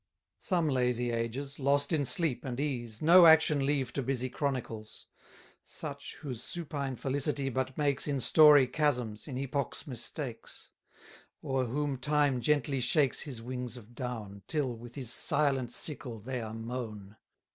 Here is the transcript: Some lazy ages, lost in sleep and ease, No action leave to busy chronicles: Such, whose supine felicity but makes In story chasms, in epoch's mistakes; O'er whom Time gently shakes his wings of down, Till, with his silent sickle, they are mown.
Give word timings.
Some 0.39 0.67
lazy 0.67 1.11
ages, 1.11 1.59
lost 1.59 1.93
in 1.93 2.05
sleep 2.05 2.43
and 2.43 2.59
ease, 2.59 3.03
No 3.03 3.27
action 3.27 3.67
leave 3.67 3.93
to 3.93 4.01
busy 4.01 4.29
chronicles: 4.31 5.05
Such, 5.63 6.15
whose 6.21 6.41
supine 6.43 6.95
felicity 6.95 7.49
but 7.49 7.77
makes 7.77 8.07
In 8.07 8.19
story 8.19 8.65
chasms, 8.65 9.27
in 9.27 9.37
epoch's 9.37 9.85
mistakes; 9.85 10.71
O'er 11.43 11.65
whom 11.65 11.97
Time 11.99 12.41
gently 12.41 12.79
shakes 12.79 13.19
his 13.19 13.43
wings 13.43 13.77
of 13.77 13.93
down, 13.93 14.41
Till, 14.47 14.75
with 14.75 14.95
his 14.95 15.13
silent 15.13 15.71
sickle, 15.71 16.17
they 16.19 16.41
are 16.41 16.55
mown. 16.55 17.17